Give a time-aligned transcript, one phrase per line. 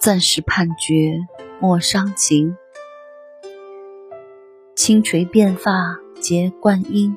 [0.00, 1.26] 暂时判决
[1.60, 2.56] 莫伤情。
[4.74, 7.14] 轻垂辫发结冠缨，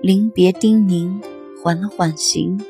[0.00, 1.20] 临别叮咛
[1.60, 2.64] 缓缓行。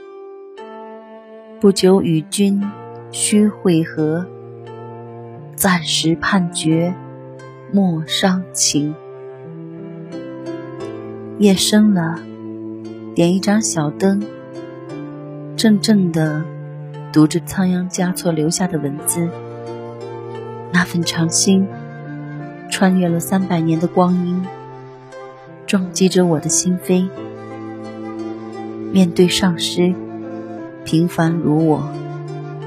[1.61, 2.63] 不久与君
[3.11, 4.27] 须会合，
[5.55, 6.95] 暂时判决
[7.71, 8.95] 莫伤情。
[11.39, 12.19] 夜深了，
[13.15, 14.23] 点一盏小灯，
[15.55, 16.43] 怔怔的
[17.17, 19.31] 读着仓央嘉措留下的文字。
[20.71, 21.67] 那份长心，
[22.71, 24.45] 穿越了三百年的光阴，
[25.67, 27.09] 撞击着我的心扉。
[28.93, 29.95] 面对上师，
[30.85, 31.89] 平凡如我，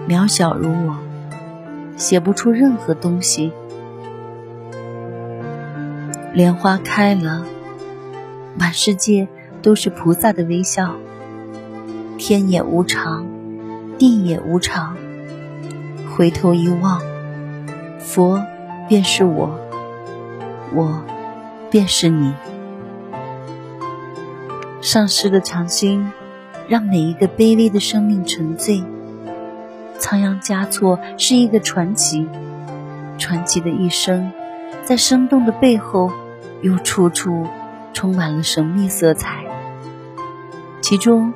[0.07, 0.97] 渺小如我，
[1.95, 3.51] 写不出任何东西。
[6.33, 7.45] 莲花开了。
[8.57, 9.27] 满世界
[9.61, 10.95] 都是菩萨的微笑，
[12.17, 13.27] 天也无常，
[13.99, 14.97] 地也无常。
[16.15, 16.99] 回头一望，
[17.99, 18.43] 佛
[18.87, 19.59] 便是我，
[20.73, 21.03] 我
[21.69, 22.33] 便是你。
[24.81, 26.11] 上师的长心，
[26.67, 28.83] 让每一个卑微的生命沉醉。
[29.99, 32.27] 仓央嘉措是一个传奇，
[33.19, 34.31] 传奇的一生，
[34.83, 36.11] 在生动的背后，
[36.63, 37.45] 又处处。
[37.91, 39.43] 充满了神秘色彩，
[40.79, 41.33] 其中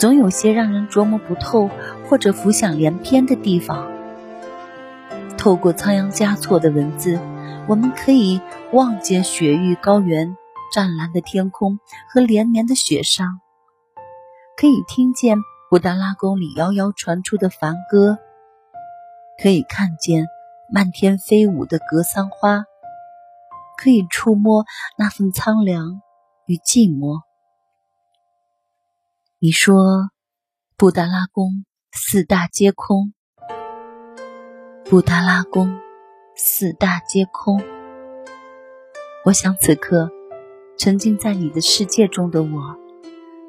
[0.00, 1.68] 总有些让人琢磨不透
[2.08, 3.86] 或者浮想联翩的地方。
[5.36, 7.20] 透过仓央嘉措的文字，
[7.68, 8.40] 我们可以
[8.72, 10.34] 望见雪域高原、
[10.72, 13.26] 湛蓝的天空和连绵的雪山，
[14.56, 15.36] 可以听见
[15.68, 18.16] 布达拉宫里遥遥传出的梵歌，
[19.42, 20.28] 可以看见
[20.72, 22.64] 漫天飞舞的格桑花。
[23.76, 24.64] 可以触摸
[24.96, 26.00] 那份苍凉
[26.46, 27.20] 与寂寞。
[29.42, 30.10] 你说，
[30.76, 33.14] 布达拉宫四大皆空，
[34.84, 35.78] 布达拉宫
[36.36, 37.58] 四大皆空。
[39.24, 40.10] 我想，此刻
[40.76, 42.76] 沉浸在你的世界中的我，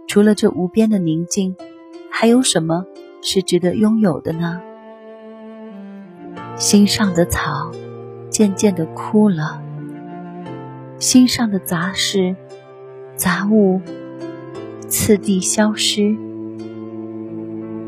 [0.07, 1.57] 除了这无边的宁静，
[2.09, 2.85] 还有什么
[3.21, 4.61] 是值得拥有的呢？
[6.55, 7.69] 心上的草
[8.29, 9.61] 渐渐的枯了。
[10.99, 12.37] 心上的杂事、
[13.17, 13.81] 杂物，
[14.91, 16.17] 次第消失。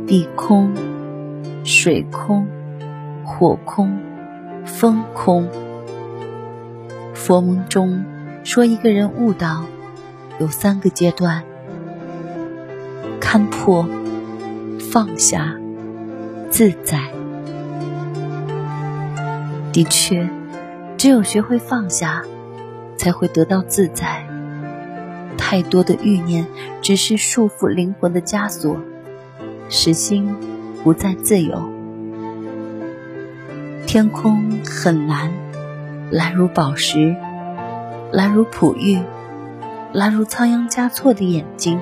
[0.07, 0.73] 地空、
[1.65, 2.47] 水空、
[3.25, 3.99] 火空、
[4.65, 5.49] 风空。
[7.13, 8.05] 佛门中
[8.45, 9.65] 说，一个人悟道
[10.39, 11.43] 有三个阶段：
[13.19, 13.85] 看破、
[14.79, 15.57] 放下、
[16.49, 17.11] 自在。
[19.73, 20.29] 的确，
[20.95, 22.23] 只有学会放下。
[22.95, 24.25] 才会得到自在。
[25.37, 26.47] 太多的欲念
[26.81, 28.77] 只是束缚灵魂的枷锁，
[29.69, 30.35] 使心
[30.83, 31.69] 不再自由。
[33.85, 35.31] 天空很蓝，
[36.09, 37.15] 蓝如宝石，
[38.11, 38.99] 蓝如璞玉，
[39.91, 41.79] 蓝如仓央嘉措的眼睛。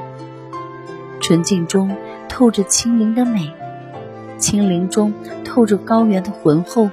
[1.22, 1.96] 纯净中
[2.28, 3.54] 透着清灵的美，
[4.38, 5.14] 清灵中
[5.46, 6.90] 透着高原的浑厚，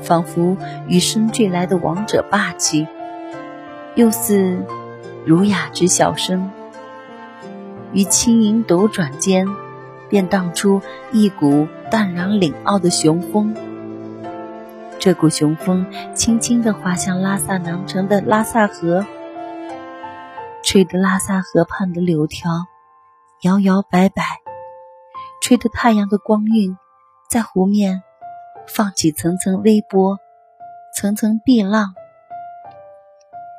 [0.00, 2.86] 仿佛与生俱来的王者霸气。
[3.96, 4.64] 又似
[5.24, 6.50] 儒雅之小生，
[7.92, 9.46] 于轻盈斗转间，
[10.08, 10.80] 便荡出
[11.12, 13.54] 一股淡然凛傲的雄风。
[14.98, 19.04] 这股雄风轻轻地划向拉萨南城的拉萨河，
[20.62, 22.50] 吹得拉萨河畔的柳条
[23.42, 24.22] 摇摇摆摆，
[25.42, 26.76] 吹得太阳的光晕
[27.28, 28.02] 在湖面
[28.66, 30.18] 放起层层微波，
[30.94, 31.94] 层层碧浪。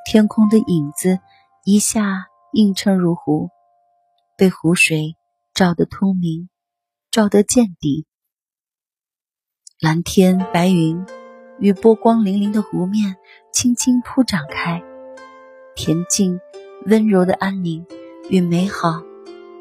[0.05, 1.19] 天空的影子
[1.63, 3.51] 一下映衬入湖，
[4.35, 5.15] 被湖水
[5.53, 6.49] 照得通明，
[7.11, 8.07] 照得见底。
[9.79, 11.05] 蓝天白云
[11.59, 13.15] 与波光粼粼的湖面
[13.53, 14.81] 轻轻铺展开，
[15.75, 16.39] 恬静
[16.87, 17.85] 温柔的安宁
[18.27, 19.03] 与美好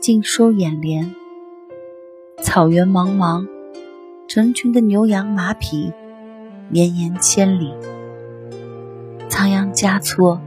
[0.01, 1.15] 尽收眼帘。
[2.43, 3.47] 草原茫茫，
[4.27, 5.93] 成群的牛羊马匹
[6.71, 7.75] 绵延千里。
[9.29, 10.41] 仓央嘉措，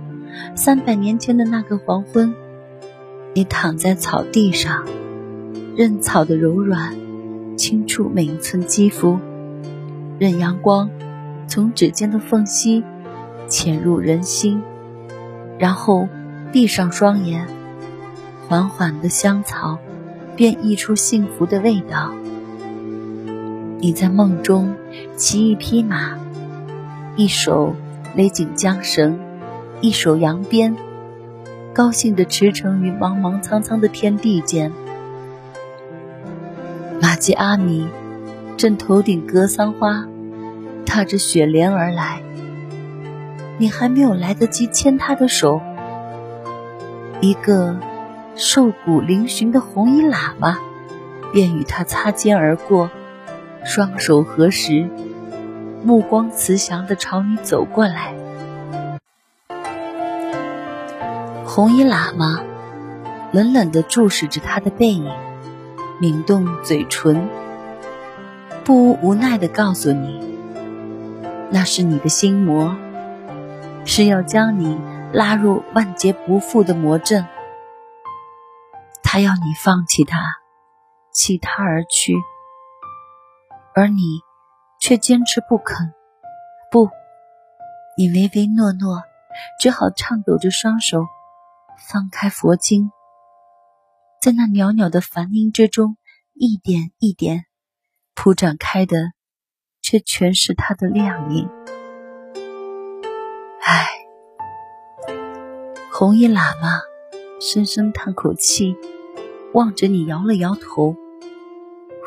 [0.56, 2.34] 三百年前的那个黄昏，
[3.34, 4.86] 你躺在草地上，
[5.76, 6.96] 任草的柔软
[7.58, 9.20] 轻触每一寸肌肤，
[10.20, 10.90] 任阳光
[11.48, 12.84] 从指尖的缝隙
[13.48, 14.62] 潜入人心，
[15.58, 16.08] 然后
[16.52, 17.48] 闭上双眼，
[18.48, 19.78] 缓缓的香草
[20.36, 22.14] 便溢出幸福的味道。
[23.80, 24.74] 你在梦中
[25.16, 26.18] 骑一匹马，
[27.16, 27.76] 一手。
[28.16, 29.18] 勒紧缰绳，
[29.84, 30.78] 一手扬鞭，
[31.74, 34.72] 高兴地驰骋于茫茫苍苍的天地间。
[37.02, 37.90] 玛吉阿米，
[38.56, 40.08] 正头顶格桑花，
[40.86, 42.22] 踏着雪莲而来。
[43.58, 45.60] 你还没有来得及牵他的手，
[47.20, 47.78] 一个
[48.38, 50.60] 瘦骨嶙峋的红衣喇嘛
[51.34, 52.90] 便与他擦肩而过，
[53.66, 54.88] 双手合十，
[55.84, 58.14] 目光慈祥地朝你走过来。
[61.56, 62.44] 红衣喇嘛
[63.32, 65.08] 冷冷地注视着他的背影，
[66.02, 67.30] 抿动嘴唇，
[68.66, 70.36] 不无无奈地告诉你
[71.54, 72.76] ：“那是你的心魔。”
[73.86, 74.82] 是要将你
[75.14, 77.28] 拉入万劫不复的魔阵，
[79.04, 80.18] 他要你放弃他，
[81.12, 82.16] 弃他而去，
[83.76, 84.02] 而你
[84.82, 85.94] 却坚持不肯。
[86.72, 86.90] 不，
[87.96, 89.04] 你唯唯诺诺，
[89.60, 91.06] 只好颤抖着双手，
[91.92, 92.92] 放开佛经，
[94.22, 95.98] 在那袅袅的梵音之中，
[96.34, 97.46] 一点一点
[98.16, 99.12] 铺展开的，
[99.82, 101.50] 却全是他的亮影。
[103.62, 103.88] 唉，
[105.92, 106.80] 红衣喇嘛
[107.42, 108.78] 深深叹口气，
[109.54, 110.96] 望着你摇了摇头。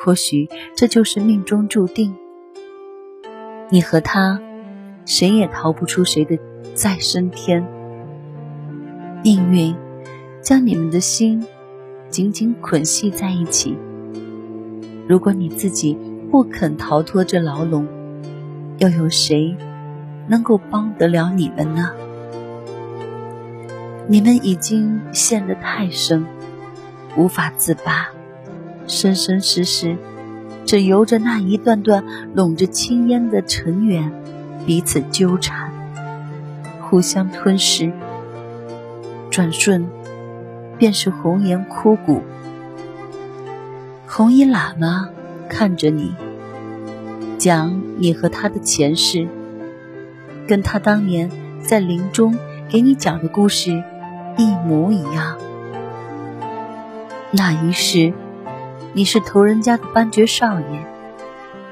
[0.03, 2.17] 或许这就是命中注定，
[3.69, 4.41] 你和他，
[5.05, 6.39] 谁也逃不出谁的
[6.75, 7.76] 再生天。
[9.27, 9.75] 命运
[10.41, 11.45] 将你们的心
[12.09, 13.77] 紧紧捆系在一起。
[15.09, 15.99] 如果你自己
[16.31, 17.89] 不肯逃脱这牢笼，
[18.79, 19.57] 又有谁？
[20.29, 21.91] 能够帮得了你们呢？
[24.07, 26.25] 你们已经陷得太深，
[27.17, 28.11] 无法自拔，
[28.87, 29.97] 生生世世
[30.65, 34.13] 只由着那一段段笼着青烟的尘缘
[34.65, 35.73] 彼此纠缠，
[36.81, 37.93] 互相吞噬，
[39.31, 39.89] 转瞬
[40.79, 42.23] 便是红颜枯骨。
[44.07, 45.09] 红衣喇嘛
[45.49, 46.15] 看着你，
[47.39, 49.29] 讲你和他的前世。
[50.47, 51.31] 跟他当年
[51.61, 52.39] 在林中
[52.69, 53.83] 给你讲的故事
[54.37, 55.37] 一模一样。
[57.33, 58.13] 那一世，
[58.93, 60.87] 你是头人家的班爵少爷，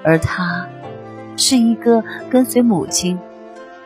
[0.02, 0.66] 而他
[1.36, 3.18] 是一个跟随母亲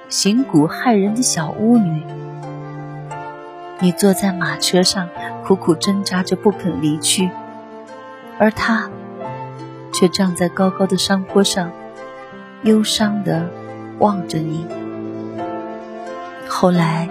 [0.09, 2.03] 行蛊害人的小巫女。
[3.81, 5.09] 你坐在马车上，
[5.45, 7.31] 苦苦挣扎着不肯离去，
[8.39, 8.91] 而他
[9.93, 11.71] 却站在高高的山坡上，
[12.65, 13.49] 忧伤的
[14.01, 14.67] 望着你。
[16.49, 17.09] 后来，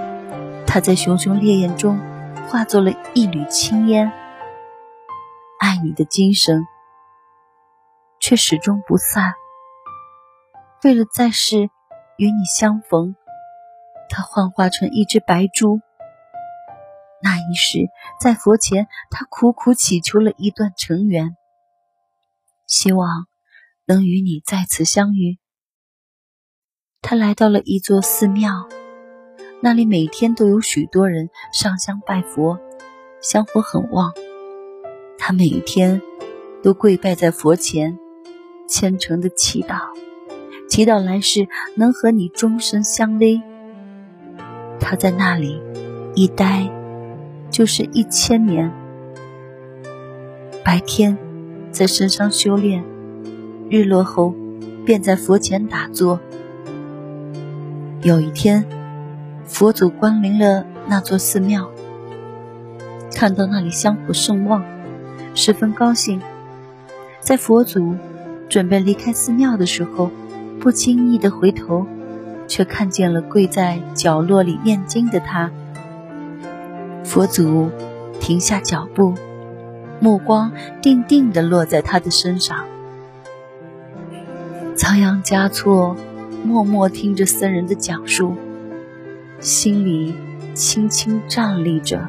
[0.66, 2.00] 他在熊熊烈焰中
[2.50, 4.12] 化作了一缕青烟。
[5.60, 6.68] 爱你的精神
[8.20, 9.34] 却始终不散。
[10.84, 11.70] 为了在世
[12.18, 13.16] 与你相逢，
[14.10, 15.80] 他幻化成一只白猪。
[17.24, 17.88] 那一世，
[18.22, 21.36] 在佛前，他苦苦祈求了一段尘缘，
[22.68, 23.28] 希望
[23.86, 25.38] 能与你再次相遇。
[27.02, 28.68] 他来到了一座寺庙。
[29.60, 32.60] 那里每天都有许多人上香拜佛，
[33.22, 34.14] 香火很旺。
[35.18, 36.00] 他每天
[36.62, 37.98] 都跪拜在佛前，
[38.70, 39.80] 虔诚的祈祷，
[40.70, 43.42] 祈祷来世能和你终身相偎。
[44.80, 45.60] 他在那里
[46.14, 46.70] 一待
[47.50, 48.72] 就是一千年。
[50.64, 51.18] 白天
[51.72, 52.84] 在山上修炼，
[53.70, 54.34] 日落后
[54.86, 56.20] 便在佛前打坐。
[58.02, 58.66] 有一天。
[59.50, 61.72] 佛祖光临了那座寺庙，
[63.16, 64.62] 看到那里香火甚旺，
[65.34, 66.22] 十分高兴。
[67.22, 67.96] 在佛祖
[68.50, 70.12] 准备离开寺庙的时候，
[70.60, 71.88] 不经意的回头，
[72.46, 75.50] 却看见了跪在角落里念经的他。
[77.18, 77.72] 佛祖
[78.20, 79.16] 停下脚步，
[80.00, 80.52] 目光
[80.84, 82.64] 定定地落在他的身上，
[84.76, 85.96] 仓央嘉措
[86.44, 88.36] 默默听着僧人的讲述。
[89.40, 90.14] 心里
[90.54, 92.08] 轻轻站立着，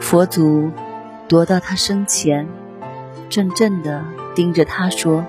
[0.00, 0.72] 佛祖
[1.28, 2.48] 踱到他身前，
[3.30, 5.24] 怔怔地盯着他说：“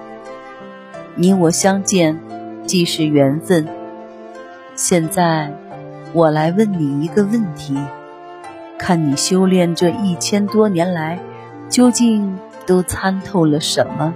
[1.13, 2.19] 你我相见，
[2.65, 3.67] 既是缘分。
[4.73, 5.53] 现在，
[6.13, 7.77] 我来问你一个问题，
[8.77, 11.19] 看你修炼这一千多年来，
[11.69, 14.13] 究竟都参透了什么？”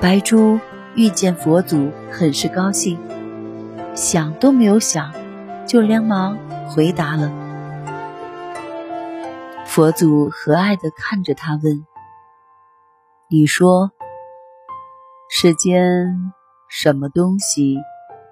[0.00, 0.60] 白珠。
[0.94, 2.98] 遇见佛祖，很是高兴，
[3.94, 5.12] 想都没有想，
[5.64, 6.36] 就连忙
[6.68, 7.30] 回答了。
[9.64, 11.86] 佛祖和蔼地看着他问
[13.30, 13.92] ：“你说，
[15.30, 16.32] 世间
[16.68, 17.76] 什么东西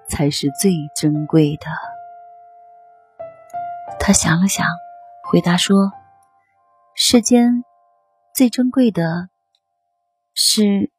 [0.09, 1.65] 才是最珍贵的？”
[3.99, 4.65] 他想了想，
[5.29, 5.91] 回答说
[6.95, 7.63] ：“世间
[8.33, 9.27] 最珍贵的
[10.33, 10.91] 是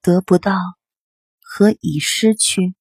[0.00, 0.52] 得不到
[1.40, 2.74] 和已失去。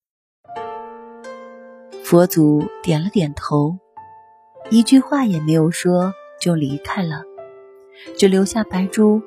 [2.04, 3.80] 佛祖点了点头，
[4.70, 7.24] 一句话也没有说，就离开了，
[8.18, 9.22] 只留下白珠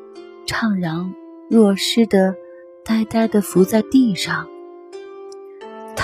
[0.46, 1.12] 怅然
[1.50, 2.34] 若失的
[2.84, 4.48] 呆呆的伏在地上。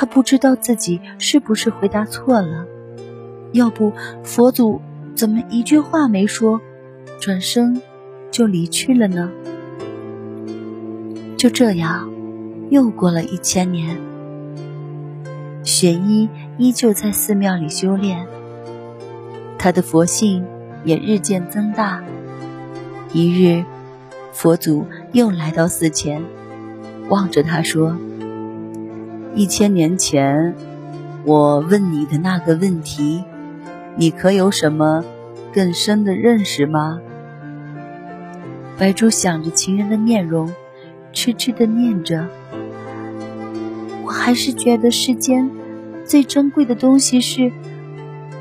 [0.00, 2.64] 他不知道自己是不是回答错了，
[3.52, 3.92] 要不
[4.24, 4.80] 佛祖
[5.14, 6.58] 怎么一句话没说，
[7.20, 7.82] 转身
[8.30, 9.30] 就离去了呢？
[11.36, 12.10] 就这样，
[12.70, 13.98] 又过了一千年。
[15.64, 18.26] 雪衣依旧在寺庙里修炼，
[19.58, 20.42] 他的佛性
[20.82, 22.02] 也日渐增大。
[23.12, 23.62] 一日，
[24.32, 26.22] 佛祖又来到寺前，
[27.10, 27.98] 望着他说
[29.34, 30.54] ：“一千年前，
[31.24, 33.24] 我问你的那个问题，
[33.96, 35.04] 你可有什么
[35.52, 37.00] 更深的认识吗？”
[38.76, 40.52] 白珠想着情人的面容，
[41.12, 42.26] 痴痴的念着。
[44.04, 45.50] 我还是觉得世间
[46.04, 47.52] 最珍贵的东西是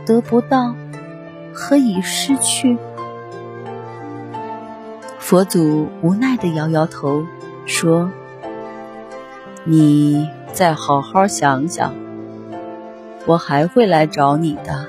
[0.06, 0.74] 得不到
[1.54, 2.78] 和已失去。
[5.20, 7.26] 佛祖无奈的摇摇头，
[7.66, 8.10] 说
[9.64, 11.94] ：“你再好好想想，
[13.26, 14.88] 我还会来找你的。”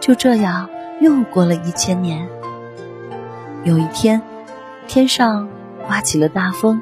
[0.00, 0.68] 就这样，
[1.00, 2.28] 又过了一千年。
[3.64, 4.22] 有一天，
[4.86, 5.48] 天上
[5.86, 6.80] 刮起了大风。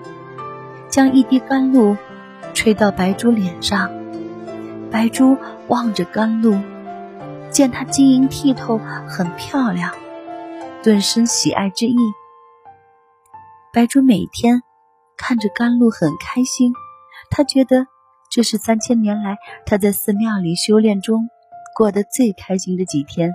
[0.89, 1.97] 将一滴甘露
[2.55, 3.91] 吹到白珠脸上，
[4.91, 5.37] 白珠
[5.69, 6.57] 望着甘露，
[7.51, 9.93] 见它晶莹剔透，很漂亮，
[10.83, 11.97] 顿生喜爱之意。
[13.73, 14.63] 白珠每天
[15.17, 16.73] 看着甘露很开心，
[17.31, 17.87] 他觉得
[18.31, 21.29] 这是三千年来他在寺庙里修炼中
[21.75, 23.33] 过得最开心的几天。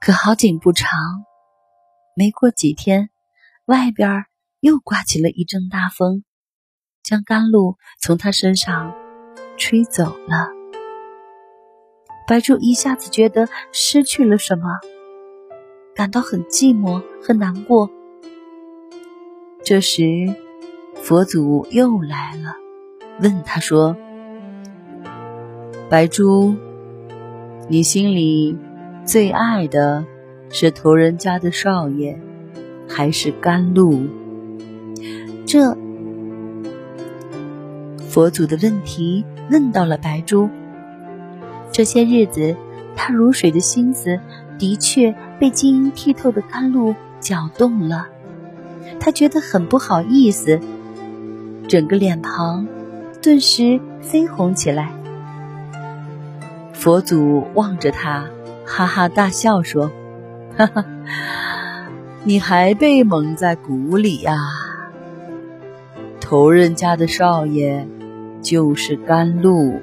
[0.00, 0.90] 可好景不长，
[2.14, 3.10] 没过几天，
[3.66, 4.24] 外边
[4.60, 6.24] 又刮起了一阵大风，
[7.02, 8.94] 将甘露从他身上
[9.56, 10.48] 吹走了。
[12.26, 14.64] 白珠一下子觉得失去了什么，
[15.94, 17.90] 感到很寂寞、很难过。
[19.64, 20.04] 这时，
[20.94, 22.54] 佛祖又来了，
[23.22, 23.96] 问他说
[25.88, 26.54] ：“白珠，
[27.66, 28.58] 你心里
[29.06, 30.04] 最爱的
[30.50, 32.18] 是头人家的少爷，
[32.86, 34.06] 还是甘露？”
[35.48, 35.74] 这
[38.06, 40.50] 佛祖的问题问到了白珠。
[41.72, 42.54] 这些日子，
[42.94, 44.20] 他如水的心思
[44.58, 48.08] 的确被晶莹剔透的甘露搅动了，
[49.00, 50.60] 他觉得很不好意思，
[51.68, 52.66] 整个脸庞
[53.22, 54.90] 顿时绯红起来。
[56.72, 58.26] 佛祖望着他，
[58.66, 59.90] 哈哈大笑说
[60.56, 60.84] ：“哈哈，
[62.24, 64.36] 你还被蒙在鼓里呀！”
[66.20, 67.86] 头人家的少爷
[68.42, 69.80] 就是甘露，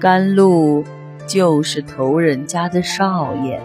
[0.00, 0.84] 甘露
[1.26, 3.60] 就是头人家的少爷，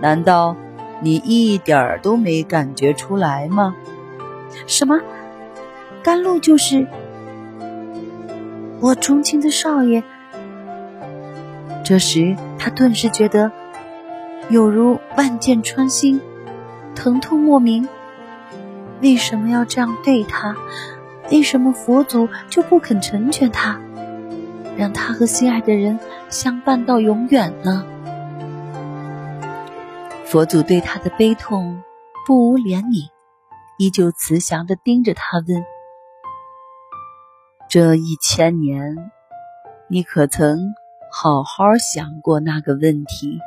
[0.00, 0.56] 难道
[1.04, 3.76] 你一点儿都没感觉出来吗？
[4.66, 5.00] 什么？
[6.02, 6.86] 甘露就是
[8.80, 10.02] 我钟情的少爷？
[11.84, 13.52] 这时他顿时觉得
[14.48, 16.22] 有如万箭穿心，
[16.94, 17.86] 疼痛莫名。
[19.02, 20.56] 为什么要这样对他？
[21.30, 23.78] 为什么佛祖就不肯成全他，
[24.78, 25.98] 让他和心爱的人
[26.30, 27.84] 相伴到永远呢？
[30.26, 31.82] 佛祖对他的悲痛
[32.26, 33.08] 不无怜悯，
[33.78, 35.64] 依旧慈祥地盯着他问
[37.70, 39.12] ：“这一千年，
[39.88, 40.58] 你可曾
[41.12, 43.38] 好好想过那个问题？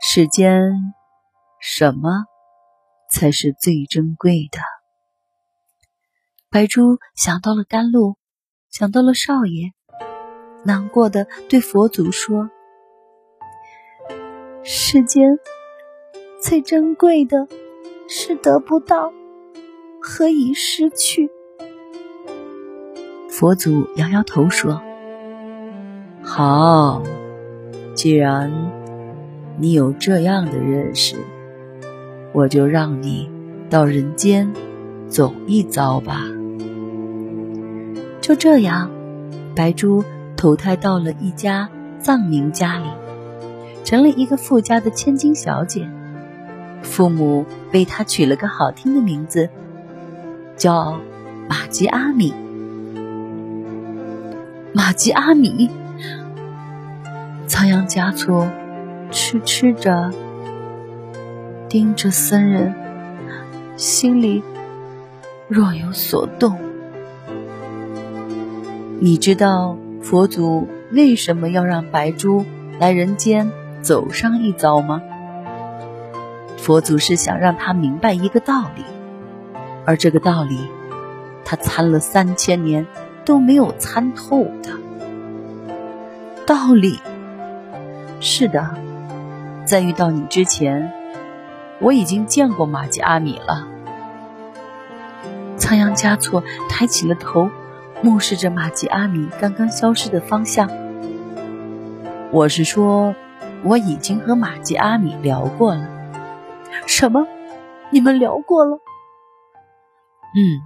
[0.00, 0.72] 世间
[1.60, 2.26] 什么？”
[3.08, 4.58] 才是最珍贵的。
[6.50, 8.16] 白珠想到了甘露，
[8.68, 9.72] 想到了少爷，
[10.64, 12.50] 难过的对佛祖说
[14.68, 15.38] ：“世间
[16.40, 17.46] 最珍贵的
[18.08, 19.12] 是得不到
[20.00, 21.30] 和已失去。”
[23.30, 24.82] 佛祖摇摇头说
[26.20, 27.00] ：“好，
[27.94, 28.52] 既然
[29.56, 31.14] 你有这样的认识。”
[32.32, 33.30] 我就让你
[33.70, 34.52] 到人间
[35.08, 36.24] 走一遭吧。
[38.20, 38.90] 就这样，
[39.54, 40.04] 白珠
[40.36, 42.90] 投胎到了一家藏民家里，
[43.86, 45.88] 成了一个富家的千金小姐。
[46.82, 49.48] 父母为她取了个好听的名字，
[50.56, 50.98] 叫
[51.48, 52.34] 玛吉阿米。
[54.72, 55.70] 玛吉阿米，
[57.46, 58.50] 仓央嘉措
[59.12, 60.12] 痴痴着
[61.68, 62.74] 盯着僧人，
[63.76, 64.42] 心里
[65.46, 66.58] 若有所动。
[68.98, 72.44] 你知道佛祖为什么要让白猪
[72.80, 73.48] 来人间
[73.86, 75.00] 走上一遭吗？
[76.58, 78.82] 佛祖是想让他明白一个道理，
[79.84, 80.58] 而这个道理，
[81.44, 82.88] 他参了三千年
[83.24, 84.72] 都没有参透的
[86.44, 86.98] 道理。
[88.18, 88.74] 是的，
[89.64, 90.92] 在遇到你之前，
[91.78, 93.68] 我已经见过玛吉阿米了。
[95.56, 97.50] 仓央嘉措抬起了头，
[98.02, 100.68] 目视着玛吉阿米刚刚消失的方向。
[102.32, 103.14] 我是说，
[103.64, 105.88] 我已经和玛吉阿米聊过了。
[106.86, 107.26] 什么？
[107.90, 108.76] 你们聊过了？
[110.36, 110.60] 嗯，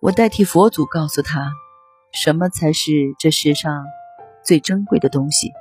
[0.00, 1.52] 我代替佛祖告诉他，
[2.12, 3.84] 什么才是这世上
[4.42, 5.52] 最珍贵的东西。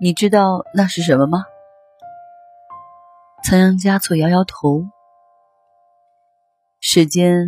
[0.00, 1.44] 你知道那是什么吗？
[3.44, 4.84] 仓央嘉措摇摇头。
[6.80, 7.46] 世间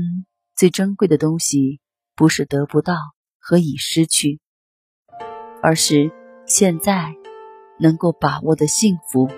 [0.54, 1.80] 最珍贵的东西，
[2.14, 2.94] 不是得不到
[3.38, 4.40] 和已失去，
[5.62, 6.10] 而是
[6.46, 7.16] 现在
[7.76, 9.28] 能够把握的幸福。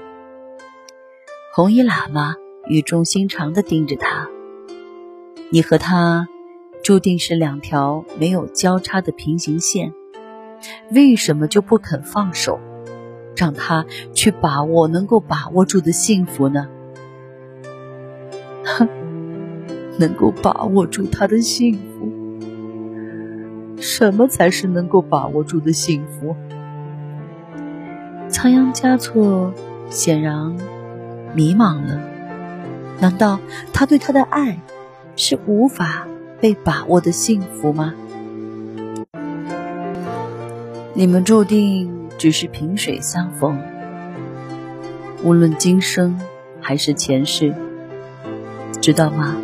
[1.54, 2.34] 红衣喇嘛
[2.68, 4.28] 语重心长地盯着他
[5.50, 6.28] ：“你和他
[6.84, 9.94] 注定是两条没有交叉的平行线，
[10.92, 12.60] 为什么就不肯放手？”
[13.34, 16.68] 让他去把握能够把握住的幸福呢？
[18.64, 18.88] 哼，
[19.98, 22.50] 能够把握住他的幸福，
[23.80, 26.36] 什么才是能够把握住的幸福？
[28.40, 29.52] 仓央嘉措
[29.90, 30.56] 显然
[31.34, 32.00] 迷茫了。
[33.00, 33.40] 难道
[33.72, 34.60] 他对他的爱
[35.16, 36.06] 是无法
[36.40, 37.94] 被把握的幸福吗？
[40.94, 41.98] 你们注定。
[42.16, 43.60] 只是萍水相逢，
[45.22, 46.20] 无论今生
[46.60, 47.54] 还是前世，
[48.80, 49.36] 知道吗？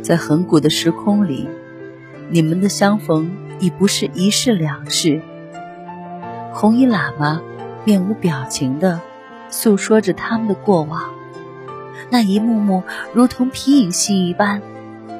[0.00, 1.48] 在恒古的时空里，
[2.30, 5.20] 你们的相逢已不是一世两世。
[6.52, 7.42] 红衣喇嘛
[7.88, 9.00] 面无表情的
[9.48, 11.04] 诉说着他们的过往，
[12.10, 12.82] 那一幕幕
[13.14, 14.60] 如同皮影戏一般，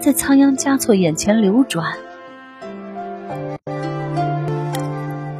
[0.02, 1.94] 在仓央嘉措眼前流转。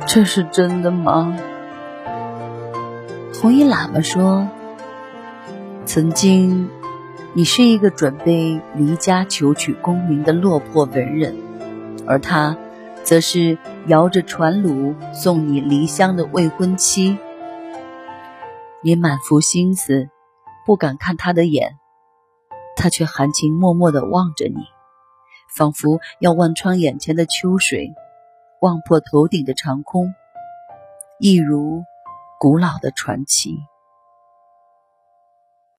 [0.07, 1.37] 这是真的吗？
[3.35, 4.49] 红衣喇嘛说
[5.85, 6.71] ：“曾经，
[7.35, 11.37] 你是一个准备离家求取功名的落魄文人，
[12.07, 12.57] 而他，
[13.05, 17.18] 则是摇着船橹送你离乡的未婚妻。
[18.83, 20.09] 你满腹心思，
[20.64, 21.77] 不敢看他的眼，
[22.77, 24.62] 他却含情脉脉地望着你，
[25.57, 27.94] 仿佛要望穿眼前的秋水。”
[28.61, 30.12] 望破头顶的长空，
[31.20, 31.85] 一如
[32.40, 33.57] 古老的传奇。